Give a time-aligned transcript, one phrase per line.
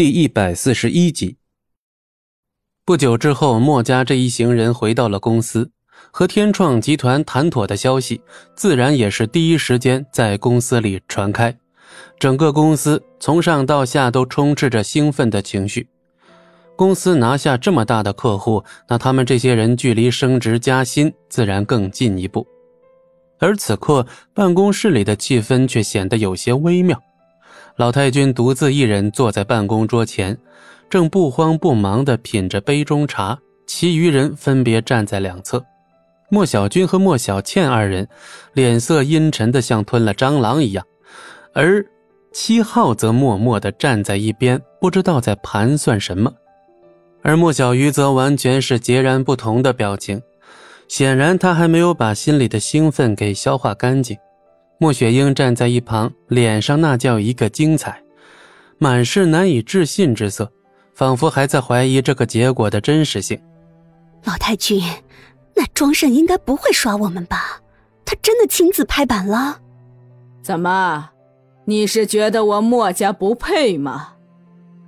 [0.00, 1.36] 第一百四十一集。
[2.86, 5.70] 不久之后，墨家这一行人回到了公司，
[6.10, 8.22] 和天创集团谈妥的消息，
[8.56, 11.54] 自然也是第一时间在公司里传开。
[12.18, 15.86] 整个公司从上到下都充斥着兴奋的情绪。
[16.76, 22.46] 公司拿下这么大的客户，那他们这些人距离升职加薪自然更进一步。
[23.38, 26.98] 而此刻，办公室里的气氛却显得有些微妙。
[27.76, 30.36] 老太君独自一人坐在办公桌前，
[30.88, 35.64] 正不慌不忙地品着杯中茶，其余人分别站在两侧。
[36.28, 38.06] 莫小军和莫小倩二人
[38.52, 40.84] 脸色阴沉的像吞了蟑螂一样，
[41.54, 41.84] 而
[42.32, 46.32] 七号则默默地站在一边，不知道在盘算什么。
[47.22, 50.20] 而莫小鱼则完全是截然不同的表情。
[50.86, 54.16] 显然，他还没有把心里的兴奋给消化干净。
[54.82, 58.02] 莫雪英站在一旁，脸上那叫一个精彩，
[58.78, 60.50] 满是难以置信之色，
[60.94, 63.38] 仿佛还在怀疑这个结果的真实性。
[64.24, 64.82] 老太君，
[65.54, 67.60] 那庄慎应该不会耍我们吧？
[68.06, 69.60] 他真的亲自拍板了？
[70.40, 71.10] 怎么，
[71.66, 74.14] 你是觉得我莫家不配吗？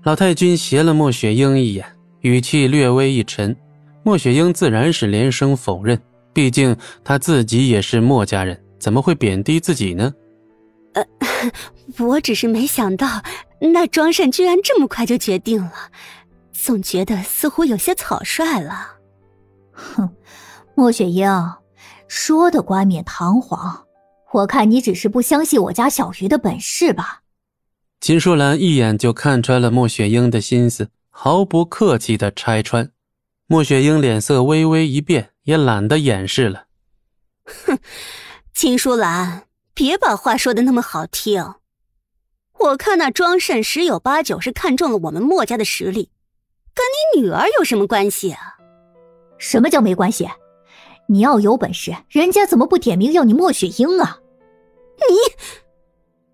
[0.04, 1.84] 老太君斜了莫雪英一眼，
[2.22, 3.54] 语气略微一沉。
[4.02, 6.00] 莫雪英自然是连声否认，
[6.32, 10.12] 毕竟她自己也是莫家人，怎么会贬低自己呢？
[10.94, 11.06] 呃，
[12.04, 13.22] 我只是没想到
[13.60, 15.72] 那庄慎居然这么快就决定了，
[16.52, 18.96] 总觉得似乎有些草率了。
[19.70, 20.10] 哼，
[20.74, 21.30] 莫雪英
[22.08, 23.86] 说的冠冕堂皇，
[24.32, 27.20] 我看你只是不相信我家小鱼的本事吧。
[28.00, 32.90] 秦淑兰一眼就看穿了莫雪英的心思，毫不客气的拆穿。
[33.46, 36.64] 莫雪英脸色微微一变，也懒得掩饰了。
[37.44, 37.78] 哼，
[38.54, 41.54] 秦淑兰，别把话说的那么好听。
[42.60, 46.10] 我看那庄慎十有八九是看中了我们墨家的实力，
[46.74, 46.84] 跟
[47.16, 48.56] 你女儿有什么关系啊？
[49.38, 50.28] 什么叫没关系？
[51.08, 54.20] 你要有本事，人家怎么不点名要你莫雪英啊？
[54.96, 55.16] 你，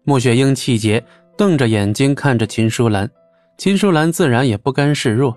[0.02, 1.02] 莫雪英气结，
[1.36, 3.10] 瞪着眼睛看着秦淑兰。
[3.56, 5.34] 秦淑兰自然也不甘示弱。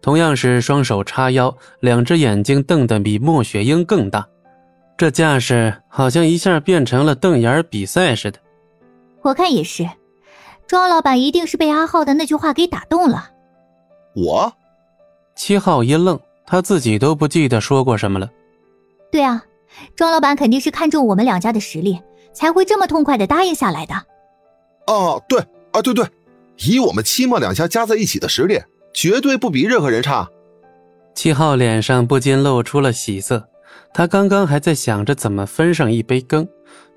[0.00, 4.28] 同样是双手叉腰，两只眼睛瞪得比莫雪英更大，
[5.00, 8.38] 这架势好像一下变成了瞪眼比赛似的。
[9.22, 9.88] 我看也是，
[10.66, 13.30] 庄老板一定是被阿浩的那句话给打动了。
[14.14, 14.52] 我，
[15.34, 18.28] 七号一愣，他自己都不记得说过什么了。
[19.10, 19.42] 对啊，
[19.96, 21.98] 庄老板肯定是看中我们两家的实力，
[22.34, 23.94] 才会这么痛快的答应下来的。
[24.86, 25.40] 哦，对
[25.72, 26.06] 啊，对对，
[26.58, 28.60] 以我们七墨两家加在一起的实力。
[28.92, 30.28] 绝对不比任何人差。
[31.14, 33.48] 七号脸上不禁露出了喜色，
[33.92, 36.46] 他刚刚还在想着怎么分上一杯羹，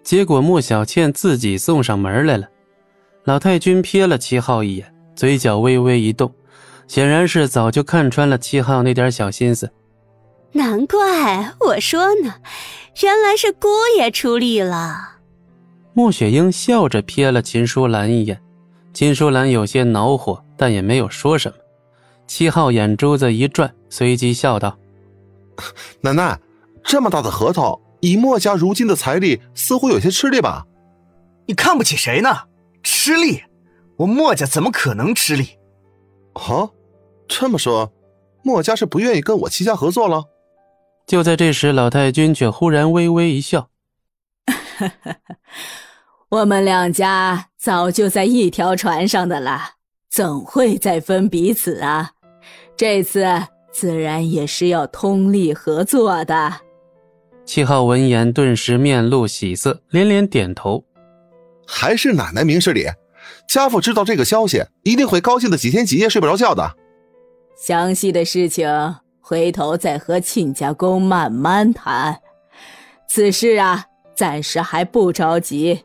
[0.03, 2.47] 结果莫小倩自己送上门来了。
[3.23, 6.33] 老太君瞥了七号一眼，嘴角微微一动，
[6.87, 9.71] 显然是早就看穿了七号那点小心思。
[10.51, 12.35] 难怪我说呢，
[13.01, 13.67] 原来是姑
[13.97, 15.17] 爷出力了。
[15.93, 18.39] 莫雪英笑着瞥了秦淑兰一眼，
[18.93, 21.57] 秦淑兰有些恼火，但也没有说什么。
[22.27, 24.77] 七号眼珠子一转，随即笑道
[26.01, 26.39] ：“奶奶，
[26.83, 30.65] 这么大的核桃，以墨家如今的财力，似乎有些吃力吧？
[31.47, 32.29] 你看不起谁呢？
[32.83, 33.43] 吃力？
[33.97, 35.57] 我墨家怎么可能吃力？
[36.33, 36.71] 哦，
[37.27, 37.91] 这么说，
[38.43, 40.25] 墨家是不愿意跟我戚家合作了？”
[41.07, 43.69] 就在这时，老太君却忽然微微一笑
[46.29, 49.71] ：“我们两家早就在一条船上的了。”
[50.13, 52.11] 怎会再分彼此啊？
[52.77, 53.25] 这次
[53.71, 56.53] 自然也是要通力合作的。
[57.45, 60.83] 七号闻言，顿时面露喜色，连连点头。
[61.67, 62.85] 还是奶奶明事理，
[63.47, 66.75] 家父知道这个消息，一定会高兴的几天几夜睡不着觉的。
[67.57, 68.67] 详细的事情，
[69.19, 72.19] 回头再和亲家公慢慢谈。
[73.07, 75.83] 此事啊，暂时还不着急。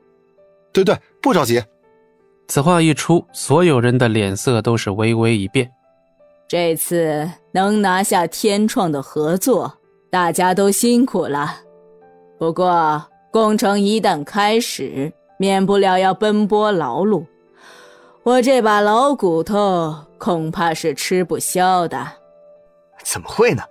[0.73, 1.63] 对对，不着急。
[2.47, 5.71] 此话一出，所有人的脸色都是微微一变。
[6.49, 9.78] 这次能拿下天创的合作，
[10.11, 11.57] 大家都辛苦了。
[12.39, 17.25] 不过，工程一旦开始，免不了要奔波劳碌，
[18.23, 22.07] 我这把老骨头恐怕是吃不消的。
[23.03, 23.63] 怎么会呢？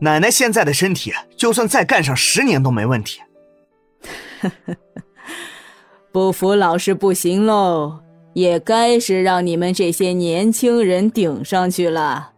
[0.00, 3.20] 奶奶现在的身体，就算再干上十年都没问题。
[6.12, 8.00] 不服老是不行喽。
[8.34, 12.34] 也该是让你们这些年轻人顶上去了。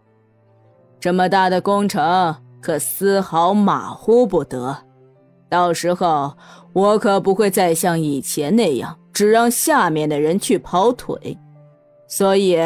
[0.99, 4.77] 这么大的工程，可丝毫马虎不得。
[5.49, 6.33] 到时候
[6.73, 11.37] 我可不会再像以前那样，只让下面的人去跑腿。
[12.07, 12.59] 所以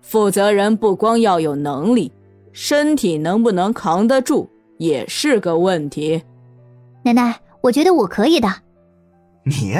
[0.00, 2.12] 负责人不光要有能力，
[2.52, 4.48] 身体能不能扛得住
[4.78, 6.22] 也是个问题。
[7.04, 8.48] 奶奶，我觉得我可以的。
[9.44, 9.76] 你，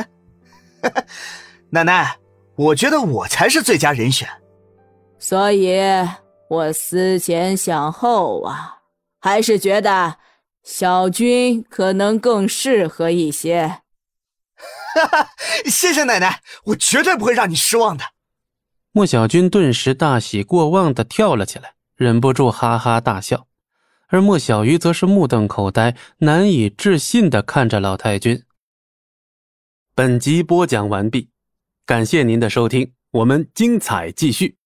[1.70, 2.16] 奶奶，
[2.56, 4.26] 我觉得我才是最佳人选。
[5.18, 5.78] 所以，
[6.48, 8.77] 我思前想后啊，
[9.18, 10.18] 还是觉得
[10.62, 13.80] 小军可能更适合一些。
[14.94, 15.28] 哈哈，
[15.66, 18.04] 谢谢奶奶，我绝对不会让你失望的。
[18.90, 23.46] 莫小军顿时大喜过望的跳了起来，忍不住哈哈大笑，
[24.08, 28.42] 而莫小鱼则是目瞪口呆，难以置信的看着老太君。
[29.94, 31.30] 本集播讲完毕，
[31.86, 34.56] 感谢您的收听，我们精彩继续。